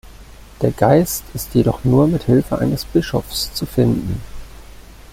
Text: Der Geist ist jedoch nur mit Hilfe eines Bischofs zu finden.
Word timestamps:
Der 0.63 0.71
Geist 0.71 1.25
ist 1.35 1.53
jedoch 1.53 1.83
nur 1.83 2.07
mit 2.07 2.23
Hilfe 2.23 2.57
eines 2.57 2.85
Bischofs 2.85 3.53
zu 3.53 3.67
finden. 3.67 4.19